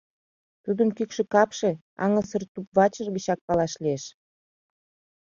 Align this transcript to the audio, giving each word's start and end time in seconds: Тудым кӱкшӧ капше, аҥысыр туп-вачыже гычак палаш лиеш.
Тудым 0.63 0.89
кӱкшӧ 0.97 1.23
капше, 1.33 1.71
аҥысыр 2.03 2.43
туп-вачыже 2.53 3.09
гычак 3.15 3.39
палаш 3.47 3.73
лиеш. 3.83 4.03